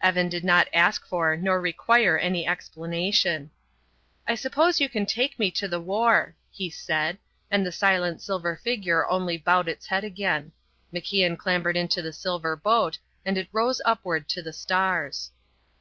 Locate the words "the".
5.66-5.80, 7.66-7.72, 12.02-12.12, 14.42-14.52